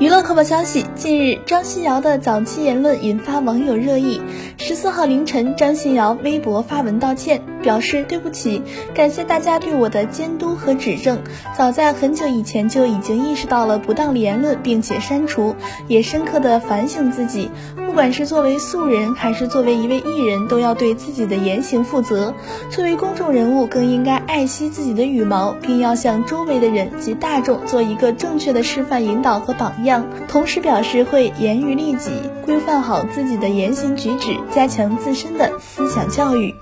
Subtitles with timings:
[0.00, 4.18] 娱乐快报消息：近日，张馨瑶的早期言论引发网友热议。
[4.56, 8.62] 十四号凌晨，张馨瑶微博发文道歉，表示对不起，
[8.94, 11.18] 感谢大家对我的监督和指正。
[11.56, 15.54] 早在很久以前就已经意识到了不当言论，并且删除，
[15.88, 17.50] 也深刻的反省自己。
[17.86, 22.32] 不管是作为素人，还是作为一位艺人，都要对自己的言行负责。
[22.70, 30.06] 作为公众人物，更应该爱惜自己的羽毛，并要向周围的人及大众做一个正确的示范、引导和榜样。
[30.28, 32.10] 同时表示会严于律己，
[32.44, 36.54] 规范好自己的言行举止，加强自身的思想教育。